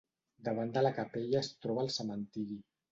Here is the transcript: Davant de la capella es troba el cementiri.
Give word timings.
Davant 0.47 0.71
de 0.79 0.83
la 0.85 0.93
capella 1.01 1.43
es 1.45 1.53
troba 1.67 1.87
el 1.87 1.95
cementiri. 2.01 2.63